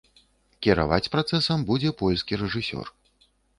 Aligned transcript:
Кіраваць 0.67 1.07
працэсам 1.17 1.67
будзе 1.69 1.93
польскі 2.01 2.43
рэжысёр. 2.45 2.93